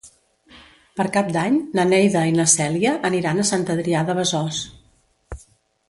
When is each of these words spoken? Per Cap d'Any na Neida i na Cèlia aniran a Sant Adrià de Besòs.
Per 0.99 1.03
Cap 1.17 1.27
d'Any 1.35 1.59
na 1.79 1.85
Neida 1.91 2.25
i 2.31 2.33
na 2.39 2.47
Cèlia 2.55 2.97
aniran 3.13 3.43
a 3.45 3.49
Sant 3.53 3.69
Adrià 3.75 4.05
de 4.09 4.21
Besòs. 4.23 4.65